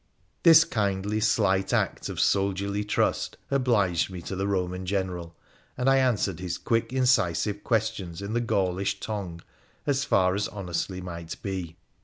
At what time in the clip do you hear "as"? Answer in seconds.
9.85-10.03, 10.33-10.47